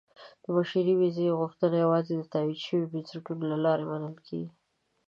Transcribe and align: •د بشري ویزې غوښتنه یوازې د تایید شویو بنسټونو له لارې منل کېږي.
•د 0.43 0.45
بشري 0.55 0.93
ویزې 0.97 1.37
غوښتنه 1.39 1.75
یوازې 1.83 2.13
د 2.17 2.23
تایید 2.33 2.59
شویو 2.65 2.91
بنسټونو 2.91 3.43
له 3.51 3.57
لارې 3.65 3.85
منل 3.91 4.15
کېږي. 4.27 4.49